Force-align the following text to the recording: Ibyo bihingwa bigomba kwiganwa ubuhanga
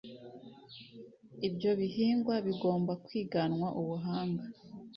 Ibyo 1.47 1.71
bihingwa 1.79 2.35
bigomba 2.47 2.91
kwiganwa 3.05 3.67
ubuhanga 3.81 4.45